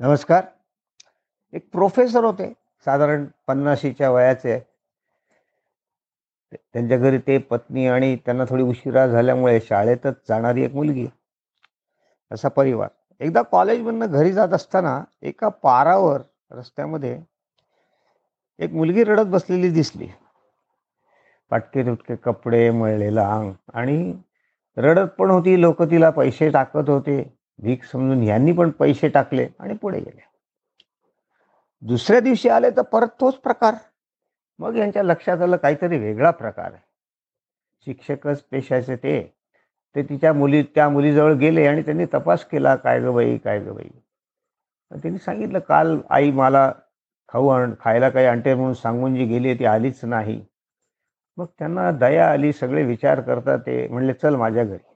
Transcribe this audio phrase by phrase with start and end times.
[0.00, 0.44] नमस्कार.
[1.52, 2.52] एक प्रोफेसर होते
[2.84, 4.58] साधारण पन्नाशीच्या वयाचे.
[6.52, 11.06] त्यांच्या घरी ते पत्नी आणि त्यांना थोडी उशिरा झाल्यामुळे शाळेतच जाणारी एक मुलगी.
[12.30, 12.88] असा परिवार.
[13.20, 16.20] एकदा कॉलेजमधनं घरी जात असताना एका पारावर
[16.50, 17.20] रस्त्यामध्ये
[18.58, 20.08] एक मुलगी रडत बसलेली दिसली.
[21.50, 24.14] पाटके तुटके कपडे मळलेलं अंग आणि
[24.76, 27.37] रडत पण होती लोक तिला पैसे टाकत होते.
[27.58, 30.20] भीक समजून यांनी पण पैसे टाकले आणि पुढे गेले.
[31.82, 33.74] दुसऱ्या दिवशी आले तर परत तोच प्रकार.
[34.58, 36.82] मग यांच्या लक्षात आलं काहीतरी वेगळा प्रकार आहे.
[37.86, 39.34] शिक्षकच पेशाचे ते.
[39.94, 43.72] ते तिच्या मुली त्या मुलीजवळ गेले आणि त्यांनी तपास केला काय ग बाई काय ग
[43.72, 43.88] बाई?
[44.92, 46.72] त्यांनी सांगितलं काल आई मला
[47.28, 50.44] खाऊ आण खायला काही आणते म्हणून सांगून जी गेली ती आलीच नाही.
[51.36, 54.87] मग त्यांना दया आली सगळे विचार करता ते म्हणले चल माझ्या घरी.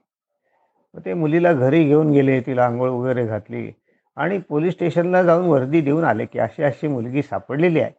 [0.93, 3.71] मग ते मुलीला घरी घेऊन गेले तिला आंघोळ वगैरे घातली.
[4.15, 7.91] आणि पोलीस स्टेशनला जाऊन वर्दी देऊन आले की अशी अशी मुलगी सापडलेली आहे.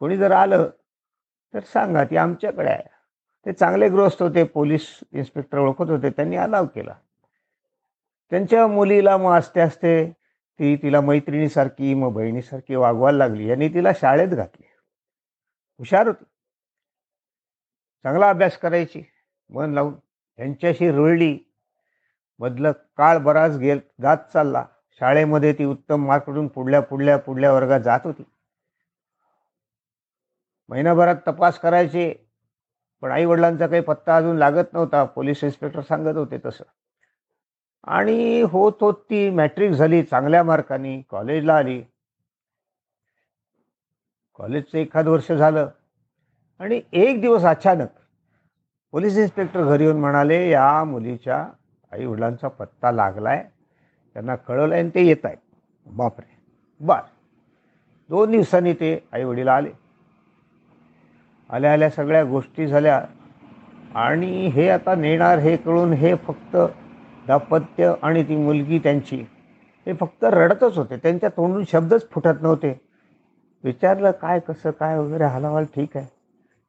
[0.00, 0.70] कोणी जर आलं
[1.54, 2.82] तर सांगा ती आमच्याकडे आहे.
[3.46, 6.94] ते चांगले गृहस्थ होते पोलीस इन्स्पेक्टर ओळखत होते त्यांनी अलाव केला.
[8.30, 10.10] त्यांच्या मुलीला मग असते असते
[10.58, 13.48] ती तिला मैत्रिणीसारखी मग बहिणीसारखी वागवायला लागली.
[13.48, 14.66] यांनी तिला शाळेत घातली.
[15.78, 16.24] हुशार होती.
[18.02, 19.02] चांगला अभ्यास करायची
[19.50, 19.94] मन लावून.
[20.36, 21.38] त्यांच्याशी रुळली
[22.42, 24.64] मधलं काळ बराच गेल जात चालला.
[25.00, 28.22] शाळेमध्ये ती उत्तम मार्कडून पुढल्या पुढल्या पुढल्या वर्गात जात होती.
[30.68, 32.14] महिनाभरात तपास करायचे
[33.00, 35.04] पण आई वडिलांचा काही पत्ता अजून लागत नव्हता.
[35.04, 36.64] पोलीस इन्स्पेक्टर सांगत होते तसं.
[37.84, 41.82] आणि होत होत ती मॅट्रिक झाली चांगल्या मार्कानी कॉलेजला आली.
[44.34, 45.68] कॉलेजचं एखाद वर्ष झालं.
[46.60, 47.88] आणि एक दिवस अचानक
[48.92, 51.48] पोलीस इन्स्पेक्टर घरी येऊन म्हणाले या मुलीच्या
[51.92, 53.44] आई वडिलांचा पत्ता लागलाय.
[54.14, 55.36] त्यांना कळवलं आणि ते येत आहेत
[55.86, 56.36] बापरे.
[56.80, 57.00] बर.
[58.08, 59.70] दोन दिवसांनी ते आई वडील आले.
[61.50, 63.04] आल्या आल्या सगळ्या गोष्टी झाल्या.
[63.94, 66.56] आणि हे आता नेणार हे कळून हे फक्त
[67.26, 69.26] दाम्पत्य आणि ती मुलगी त्यांची.
[69.86, 70.96] हे फक्त रडतच होते.
[70.96, 72.80] त्यांच्या तोंडून शब्दच फुटत नव्हते.
[73.64, 76.21] विचारलं काय कसं काय वगैरे हालावाल ठीक आहे?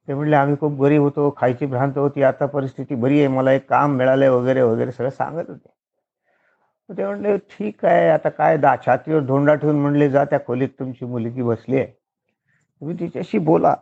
[0.07, 3.69] ते म्हणले आम्ही खूप गरीब होतो खायची भ्रांत होती आता परिस्थिती बरी आहे मला एक
[3.69, 5.69] काम मिळालंय वगैरे वगैरे सगळं सांगत होते.
[6.89, 11.05] ते म्हणले ठीक आहे आता काय दा छातीवर धोंडा ठेवून म्हणले जा त्या खोलीत तुमची
[11.05, 11.87] मुलगी बसली आहे.
[12.81, 13.75] तुम्ही तिच्याशी बोला.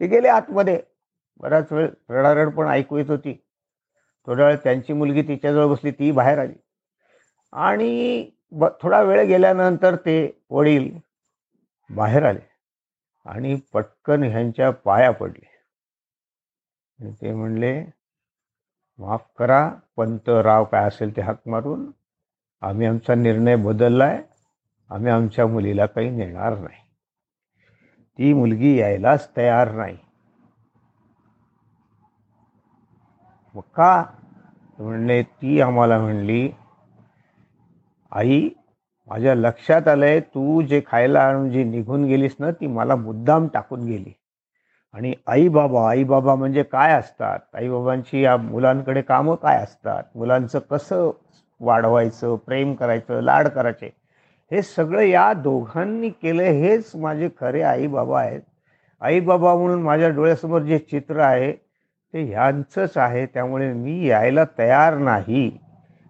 [0.00, 0.80] ते गेले आतमध्ये.
[1.40, 3.32] बराच वेळ रडारड पण ऐकू येत होती.
[4.26, 6.54] थोड्या वेळ त्यांची मुलगी तिच्याजवळ बसली ती बाहेर आली.
[7.52, 10.90] आणि ब थोडा वेळ गेल्यानंतर ते वडील
[11.90, 12.55] बाहेर आले.
[13.26, 15.54] आणि पटकन ह्यांच्या पाया पडले.
[17.12, 17.84] ते म्हणले
[18.98, 21.90] माफ करा पंत राव काय असेल ते हाक मारून
[22.60, 24.22] आम्ही आमचा निर्णय बदललाय
[24.90, 26.82] आम्ही आमच्या मुलीला काही नेणार नाही.
[28.18, 29.96] ती मुलगी यायलाच तयार नाही.
[33.54, 34.04] मग का?
[34.78, 36.50] म्हणले ती आम्हाला म्हणली
[38.10, 38.48] आई
[39.08, 43.80] माझ्या लक्षात आलंय तू जे खायला आणून जी निघून गेलीस ना ती मला मुद्दाम टाकून
[43.80, 44.12] गेली.
[44.92, 47.38] आणि आई बाबा आई बाबा म्हणजे काय असतात?
[47.54, 50.02] आई बाबांची या मुलांकडे कामं काय असतात?
[50.14, 51.10] मुलांचं कसं
[51.60, 53.90] वाढवायचं प्रेम करायचं लाड करायचे?
[54.50, 58.40] हे सगळं या दोघांनी केलं हेच माझे खरे आई बाबा आहेत.
[59.00, 61.52] आई बाबा म्हणून माझ्या डोळ्यासमोर जे चित्र आहे
[62.14, 65.65] ते ह्यांचंच आहे त्यामुळे मी यायला तयार नाही.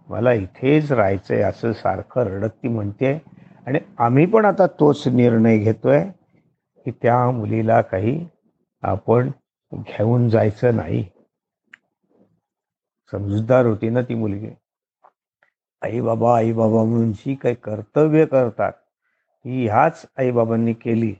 [0.09, 3.22] मला इथेच राहायचं आहे असं सारखं रडत ती म्हणते.
[3.67, 6.05] आणि आम्ही पण आता तोच निर्णय घेतोय
[6.84, 8.28] की त्या मुलीला काही
[8.83, 9.31] आपण
[9.75, 11.05] घेऊन जायचं नाही.
[13.12, 14.50] समजूतदार होती ना ती मुलगी.
[15.83, 18.73] आई बाबा आई बाबा म्हणून जी काही कर्तव्य करतात.
[19.44, 21.15] ही ह्याच आईबाबांनी केली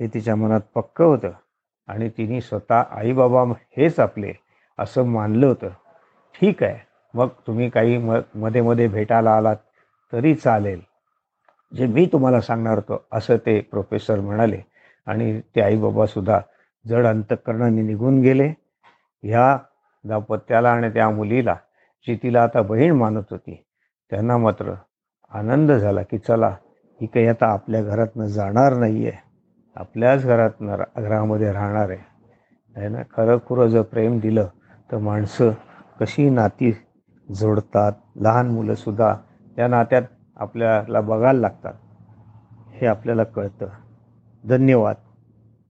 [0.00, 1.30] हे तिच्या मनात पक्क होतं.
[1.88, 3.42] आणि तिने स्वतः आई बाबा
[3.76, 4.32] हेच आपले
[4.78, 5.68] असं मानलं होतं.
[6.40, 6.87] ठीक आहे.
[7.14, 9.56] मग तुम्ही काही म मध्ये मध्ये भेटायला आलात
[10.12, 10.80] तरी चालेल.
[11.72, 14.60] जे मी तुम्हाला सांगणार होतो असं ते प्रोफेसर म्हणाले.
[15.06, 16.40] आणि ते आईबाबासुद्धा
[16.84, 18.48] जड अंतकरणाने निघून गेले.
[19.22, 19.56] ह्या
[20.04, 21.54] दाम्पत्याला आणि त्या मुलीला
[22.06, 23.62] जी तिला आता बहीण मानत होती
[24.12, 24.74] त्यांना मात्र
[25.32, 26.48] आनंद झाला की चला
[27.00, 29.26] ही काही आता आपल्या घरातनं जाणार नाही आहे
[29.76, 31.98] आपल्याच घरातनं घरामध्ये राहणार आहे.
[32.76, 33.02] आहे ना?
[33.16, 34.48] खरं खुरं जर प्रेम दिलं
[34.90, 35.50] तर माणसं
[36.00, 36.72] कशी नाती
[37.32, 37.92] जोडतात.
[38.16, 39.16] लहान मुलंसुद्धा
[39.56, 40.02] त्या नात्यात
[40.36, 41.74] आपल्याला बघायला लागतात.
[42.72, 43.66] हे आपल्याला कळतं.
[44.48, 44.96] धन्यवाद.